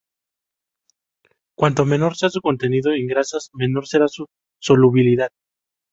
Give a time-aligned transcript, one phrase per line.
[1.55, 4.25] Cuanto menor sea su contenido en grasas, menor será su
[4.59, 5.29] solubilidad.